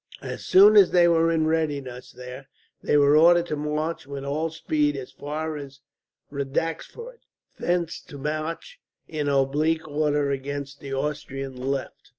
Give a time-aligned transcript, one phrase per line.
[0.23, 2.47] As soon as they were in readiness there,
[2.81, 5.79] they were ordered to march with all speed as far as
[6.31, 7.19] Radaxford,
[7.59, 12.09] thence to march in oblique order against the Austrian left.